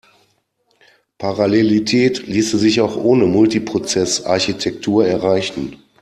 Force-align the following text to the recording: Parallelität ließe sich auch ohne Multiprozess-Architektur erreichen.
Parallelität 1.19 2.25
ließe 2.25 2.57
sich 2.57 2.81
auch 2.81 2.95
ohne 2.95 3.27
Multiprozess-Architektur 3.27 5.05
erreichen. 5.05 5.77